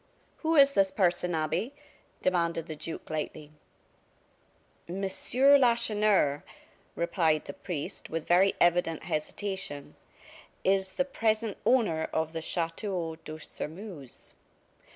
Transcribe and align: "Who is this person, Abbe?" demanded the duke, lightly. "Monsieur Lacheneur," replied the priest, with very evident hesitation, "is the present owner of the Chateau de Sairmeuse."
"Who 0.37 0.55
is 0.55 0.71
this 0.73 0.89
person, 0.89 1.35
Abbe?" 1.35 1.73
demanded 2.23 2.65
the 2.65 2.75
duke, 2.75 3.07
lightly. 3.11 3.51
"Monsieur 4.87 5.59
Lacheneur," 5.59 6.43
replied 6.95 7.45
the 7.45 7.53
priest, 7.53 8.09
with 8.09 8.27
very 8.27 8.55
evident 8.59 9.03
hesitation, 9.03 9.95
"is 10.63 10.93
the 10.93 11.05
present 11.05 11.57
owner 11.67 12.09
of 12.13 12.33
the 12.33 12.41
Chateau 12.41 13.17
de 13.17 13.37
Sairmeuse." 13.39 14.33